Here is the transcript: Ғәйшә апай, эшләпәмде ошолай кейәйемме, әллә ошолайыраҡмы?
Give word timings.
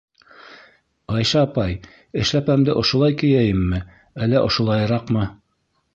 Ғәйшә 1.15 1.43
апай, 1.49 1.75
эшләпәмде 2.23 2.77
ошолай 2.83 3.19
кейәйемме, 3.23 3.85
әллә 4.27 4.45
ошолайыраҡмы? 4.51 5.29